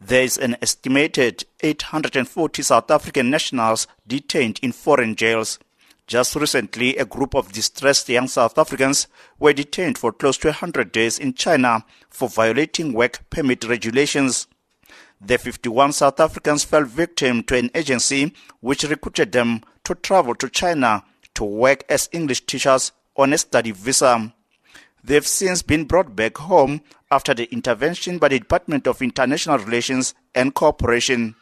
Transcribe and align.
There 0.00 0.22
is 0.22 0.36
an 0.36 0.56
estimated 0.60 1.44
840 1.60 2.62
South 2.62 2.90
African 2.90 3.30
nationals 3.30 3.86
detained 4.06 4.58
in 4.62 4.72
foreign 4.72 5.14
jails. 5.14 5.58
Just 6.06 6.36
recently, 6.36 6.96
a 6.96 7.06
group 7.06 7.34
of 7.34 7.52
distressed 7.52 8.08
young 8.08 8.28
South 8.28 8.58
Africans 8.58 9.06
were 9.38 9.54
detained 9.54 9.96
for 9.96 10.12
close 10.12 10.36
to 10.38 10.48
100 10.48 10.92
days 10.92 11.18
in 11.18 11.32
China 11.32 11.84
for 12.10 12.28
violating 12.28 12.92
work 12.92 13.20
permit 13.30 13.64
regulations. 13.64 14.46
The 15.20 15.38
51 15.38 15.92
South 15.92 16.20
Africans 16.20 16.64
fell 16.64 16.84
victim 16.84 17.42
to 17.44 17.56
an 17.56 17.70
agency 17.74 18.34
which 18.60 18.84
recruited 18.84 19.32
them 19.32 19.62
to 19.84 19.94
travel 19.94 20.34
to 20.34 20.50
China 20.50 21.04
to 21.34 21.44
work 21.44 21.84
as 21.88 22.10
English 22.12 22.44
teachers 22.44 22.92
on 23.16 23.32
a 23.32 23.38
study 23.38 23.70
visa. 23.70 24.34
They've 25.06 25.26
since 25.26 25.60
been 25.60 25.84
brought 25.84 26.16
back 26.16 26.38
home 26.38 26.80
after 27.10 27.34
the 27.34 27.44
intervention 27.52 28.16
by 28.16 28.28
the 28.28 28.38
Department 28.38 28.86
of 28.86 29.02
International 29.02 29.58
Relations 29.58 30.14
and 30.34 30.54
Cooperation. 30.54 31.34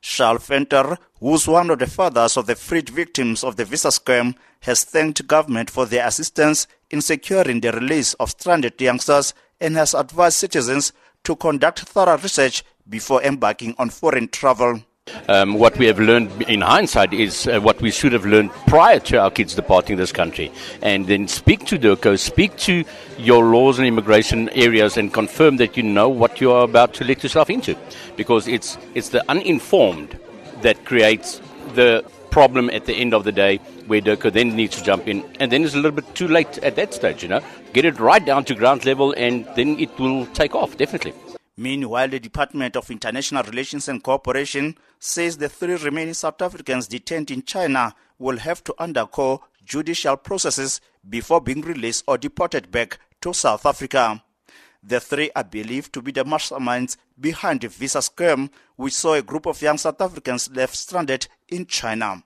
Charles 0.00 0.48
Venter, 0.48 0.98
who's 1.20 1.46
one 1.46 1.70
of 1.70 1.78
the 1.78 1.86
fathers 1.86 2.36
of 2.36 2.46
the 2.46 2.56
freed 2.56 2.88
victims 2.88 3.44
of 3.44 3.54
the 3.54 3.64
visa 3.64 3.88
scam, 3.88 4.34
has 4.62 4.82
thanked 4.82 5.28
government 5.28 5.70
for 5.70 5.86
their 5.86 6.04
assistance 6.08 6.66
in 6.90 7.00
securing 7.00 7.60
the 7.60 7.70
release 7.70 8.14
of 8.14 8.30
stranded 8.30 8.80
youngsters 8.80 9.32
and 9.60 9.76
has 9.76 9.94
advised 9.94 10.36
citizens 10.36 10.92
to 11.22 11.36
conduct 11.36 11.80
thorough 11.80 12.18
research 12.18 12.64
before 12.88 13.22
embarking 13.22 13.76
on 13.78 13.90
foreign 13.90 14.26
travel. 14.26 14.82
Um, 15.28 15.54
what 15.54 15.76
we 15.78 15.86
have 15.86 15.98
learned 15.98 16.42
in 16.42 16.60
hindsight 16.62 17.12
is 17.12 17.46
uh, 17.46 17.60
what 17.60 17.80
we 17.80 17.90
should 17.90 18.12
have 18.12 18.24
learned 18.24 18.50
prior 18.66 18.98
to 19.00 19.18
our 19.18 19.30
kids 19.30 19.54
departing 19.54 19.96
this 19.96 20.12
country. 20.12 20.50
And 20.82 21.06
then 21.06 21.28
speak 21.28 21.66
to 21.66 21.78
DIRCO, 21.78 22.18
speak 22.18 22.56
to 22.58 22.84
your 23.18 23.44
laws 23.44 23.78
and 23.78 23.86
immigration 23.86 24.48
areas 24.50 24.96
and 24.96 25.12
confirm 25.12 25.56
that 25.58 25.76
you 25.76 25.82
know 25.82 26.08
what 26.08 26.40
you 26.40 26.52
are 26.52 26.64
about 26.64 26.94
to 26.94 27.04
let 27.04 27.22
yourself 27.22 27.50
into. 27.50 27.76
Because 28.16 28.48
it's, 28.48 28.78
it's 28.94 29.10
the 29.10 29.28
uninformed 29.30 30.18
that 30.62 30.84
creates 30.84 31.40
the 31.74 32.04
problem 32.30 32.68
at 32.70 32.86
the 32.86 32.94
end 32.94 33.14
of 33.14 33.24
the 33.24 33.32
day 33.32 33.58
where 33.86 34.00
DIRCO 34.00 34.32
then 34.32 34.56
needs 34.56 34.76
to 34.76 34.82
jump 34.82 35.06
in. 35.06 35.24
And 35.38 35.52
then 35.52 35.64
it's 35.64 35.74
a 35.74 35.76
little 35.76 35.92
bit 35.92 36.14
too 36.14 36.28
late 36.28 36.58
at 36.58 36.76
that 36.76 36.94
stage, 36.94 37.22
you 37.22 37.28
know. 37.28 37.40
Get 37.72 37.84
it 37.84 38.00
right 38.00 38.24
down 38.24 38.44
to 38.46 38.54
ground 38.54 38.84
level 38.84 39.12
and 39.16 39.46
then 39.54 39.78
it 39.78 39.98
will 39.98 40.26
take 40.26 40.54
off, 40.54 40.76
definitely. 40.76 41.12
Meanwhile, 41.56 42.08
the 42.08 42.18
Department 42.18 42.76
of 42.76 42.90
International 42.90 43.44
Relations 43.44 43.88
and 43.88 44.02
Cooperation 44.02 44.76
says 44.98 45.36
the 45.36 45.48
three 45.48 45.76
remaining 45.76 46.14
South 46.14 46.42
Africans 46.42 46.88
detained 46.88 47.30
in 47.30 47.44
China 47.44 47.94
will 48.18 48.38
have 48.38 48.64
to 48.64 48.74
undergo 48.78 49.44
judicial 49.64 50.16
processes 50.16 50.80
before 51.08 51.40
being 51.40 51.60
released 51.60 52.04
or 52.08 52.18
deported 52.18 52.70
back 52.70 52.98
to 53.20 53.32
South 53.32 53.64
Africa. 53.66 54.22
The 54.82 55.00
three 55.00 55.30
are 55.36 55.44
believed 55.44 55.92
to 55.94 56.02
be 56.02 56.12
the 56.12 56.24
masterminds 56.24 56.96
behind 57.18 57.60
the 57.60 57.68
visa 57.68 57.98
scam, 57.98 58.50
which 58.76 58.92
saw 58.92 59.14
a 59.14 59.22
group 59.22 59.46
of 59.46 59.62
young 59.62 59.78
South 59.78 60.00
Africans 60.00 60.50
left 60.50 60.74
stranded 60.74 61.28
in 61.48 61.66
China. 61.66 62.22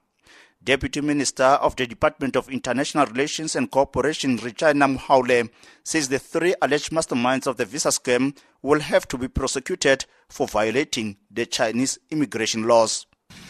Deputy 0.61 0.99
Minister 0.99 1.43
of 1.43 1.77
the 1.77 1.87
Department 1.87 2.35
of 2.35 2.49
International 2.49 3.05
Relations 3.05 3.55
and 3.55 3.71
Cooperation, 3.71 4.37
Reginah 4.37 4.97
Mhaule, 4.97 5.49
says 5.85 6.09
the 6.09 6.19
three 6.19 6.53
alleged 6.61 6.91
masterminds 6.91 7.47
of 7.47 7.55
the 7.55 7.63
visa 7.63 7.89
scam 7.89 8.35
will 8.61 8.81
have 8.81 9.07
to 9.07 9.17
be 9.17 9.29
prosecuted 9.29 10.05
for 10.27 10.47
violating 10.47 11.15
the 11.31 11.45
Chinese 11.45 11.97
immigration 12.11 12.63
laws. 12.63 13.05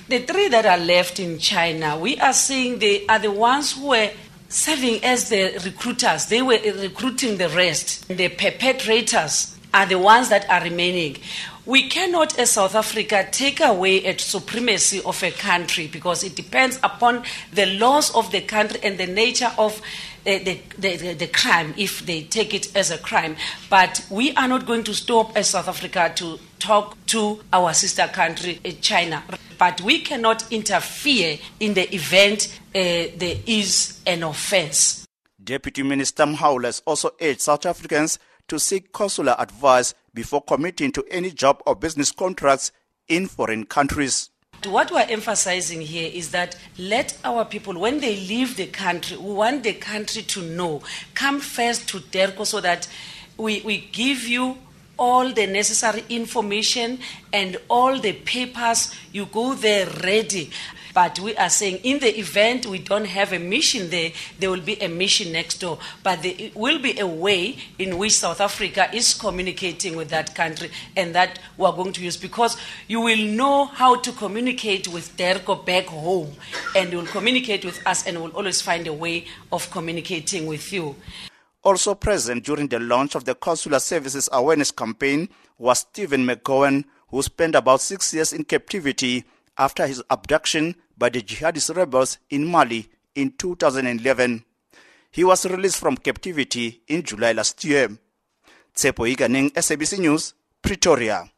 The 0.08 0.20
three 0.20 0.50
that 0.50 0.68
are 0.68 0.78
left 0.78 1.20
in 1.20 1.40
China, 1.40 1.98
we 1.98 2.20
are 2.20 2.34
seeing 2.34 2.78
they 2.78 3.08
are 3.08 3.20
the 3.20 3.32
ones 3.32 3.74
who 3.74 3.88
were 3.88 4.12
serving 4.48 5.04
as 5.04 5.30
the 5.30 5.60
recruiters. 5.66 6.28
They 6.28 6.44
were 6.44 6.60
recruiting 6.80 7.38
the 7.38 7.50
rest. 7.50 8.08
The 8.08 8.30
perpetrators 8.30 9.58
are 9.74 9.88
the 9.88 9.98
ones 9.98 10.30
that 10.30 10.48
are 10.50 10.62
remaining. 10.62 11.18
We 11.70 11.88
cannot, 11.88 12.40
as 12.40 12.50
South 12.50 12.74
Africa, 12.74 13.28
take 13.30 13.60
away 13.60 14.04
a 14.04 14.18
supremacy 14.18 15.04
of 15.04 15.22
a 15.22 15.30
country 15.30 15.86
because 15.86 16.24
it 16.24 16.36
depends 16.36 16.80
upon 16.82 17.24
the 17.54 17.68
laws 17.68 18.10
of 18.16 18.32
the 18.32 18.42
country 18.42 18.80
and 18.82 18.98
the 18.98 19.06
nature 19.06 19.52
of 19.56 19.80
uh, 20.26 20.40
the, 20.40 20.60
the, 20.80 21.14
the, 21.14 21.28
crime 21.28 21.76
if 21.78 22.04
they 22.08 22.24
take 22.24 22.56
it 22.56 22.76
as 22.76 22.90
a 22.90 22.98
crime. 22.98 23.36
But 23.70 24.04
we 24.10 24.34
are 24.34 24.48
not 24.48 24.66
going 24.66 24.84
to 24.86 24.96
stop 24.96 25.38
as 25.38 25.50
South 25.50 25.68
Africa 25.68 26.12
to 26.16 26.40
talk 26.58 26.98
to 27.06 27.40
our 27.54 27.76
sister 27.76 28.08
country, 28.08 28.60
uh, 28.66 28.72
China. 28.82 29.24
But 29.60 29.80
we 29.82 30.00
cannot 30.00 30.52
interfere 30.52 31.38
in 31.60 31.76
the 31.76 31.94
event 31.94 32.48
uh, 32.70 33.14
there 33.16 33.38
is 33.46 34.02
an 34.08 34.24
offense. 34.24 35.06
Deputy 35.44 35.84
Minister 35.84 36.24
Mhaule 36.24 36.66
has 36.66 36.82
also 36.88 37.12
urged 37.22 37.42
South 37.42 37.68
Africans 37.68 38.18
to 38.48 38.60
seek 38.60 38.92
consular 38.92 39.36
advice 39.38 39.94
before 40.14 40.42
committing 40.44 40.92
to 40.94 41.04
any 41.10 41.32
job 41.32 41.62
or 41.66 41.76
business 41.76 42.12
contracts 42.12 42.72
in 43.08 43.28
foreign 43.28 43.66
countries. 43.66 44.30
What 44.66 44.92
we're 44.92 45.06
emphasizing 45.08 45.82
here 45.82 46.10
is 46.14 46.32
that 46.32 46.58
let 46.78 47.18
our 47.24 47.46
people, 47.46 47.80
when 47.80 48.00
they 48.02 48.16
leave 48.16 48.58
the 48.58 48.68
country, 48.68 49.16
we 49.16 49.34
want 49.34 49.64
the 49.64 49.74
country 49.74 50.22
to 50.24 50.42
know, 50.42 50.82
come 51.14 51.40
first 51.40 51.88
to 51.90 52.00
DIRCO 52.00 52.46
so 52.46 52.60
that 52.60 52.88
we, 53.38 53.62
we 53.62 53.88
give 53.92 54.28
you 54.28 54.58
all 55.00 55.32
the 55.32 55.48
necessary 55.48 56.04
information 56.10 57.00
and 57.34 57.58
all 57.70 57.98
the 57.98 58.14
papers. 58.14 58.94
You 59.12 59.26
go 59.26 59.56
there 59.56 59.88
ready. 60.04 60.52
But 60.94 61.20
we 61.20 61.36
are 61.38 61.50
saying 61.50 61.80
in 61.84 62.00
the 62.00 62.18
event 62.20 62.66
we 62.66 62.80
don't 62.80 63.06
have 63.06 63.32
a 63.32 63.40
mission 63.40 63.90
there, 63.90 64.12
there 64.40 64.50
will 64.50 64.62
be 64.62 64.82
a 64.82 64.90
mission 64.90 65.32
next 65.32 65.60
door. 65.60 65.80
But 66.04 66.24
there 66.24 66.52
will 66.56 66.80
be 66.80 67.00
a 67.00 67.08
way 67.08 67.58
in 67.78 67.98
which 67.98 68.14
South 68.14 68.42
Africa 68.42 68.90
is 68.94 69.14
communicating 69.14 69.96
with 69.96 70.10
that 70.10 70.36
country 70.36 70.72
and 70.98 71.16
that 71.16 71.40
we 71.58 71.66
are 71.66 71.74
going 71.74 71.94
to 71.94 72.04
use 72.04 72.18
because 72.18 72.58
you 72.88 73.02
will 73.02 73.24
know 73.24 73.66
how 73.66 73.96
to 73.96 74.12
communicate 74.12 74.88
with 74.88 75.16
DIRCO 75.16 75.56
back 75.66 75.86
home 75.86 76.34
and 76.76 76.92
you 76.92 76.98
will 76.98 77.06
communicate 77.06 77.64
with 77.64 77.86
us 77.88 78.06
and 78.06 78.22
will 78.22 78.32
always 78.32 78.62
find 78.62 78.88
a 78.88 78.94
way 78.94 79.26
of 79.52 79.70
communicating 79.72 80.48
with 80.48 80.74
you. 80.74 80.96
Also 81.70 81.94
present 81.94 82.44
during 82.44 82.68
the 82.68 82.80
launch 82.80 83.14
of 83.14 83.26
the 83.26 83.36
Consular 83.36 83.78
Services 83.78 84.28
Awareness 84.32 84.72
Campaign 84.72 85.30
was 85.60 85.82
Stephen 85.82 86.26
McGowan, 86.26 86.84
who 87.10 87.22
spent 87.22 87.54
about 87.54 87.80
six 87.80 88.12
years 88.12 88.34
in 88.34 88.44
captivity 88.44 89.24
after 89.56 89.86
his 89.86 90.02
abduction 90.10 90.76
by 90.98 91.10
the 91.10 91.22
jihadist 91.22 91.76
rebels 91.76 92.18
in 92.32 92.44
Mali 92.48 92.90
in 93.14 93.34
2011. 93.38 94.44
He 95.12 95.24
was 95.24 95.46
released 95.46 95.78
from 95.78 95.96
captivity 95.96 96.82
in 96.88 97.04
July 97.04 97.34
last 97.34 97.64
year. 97.64 97.90
Tsepo 98.74 99.06
Iganeng, 99.06 99.52
SABC 99.54 100.00
News, 100.00 100.34
Pretoria. 100.64 101.30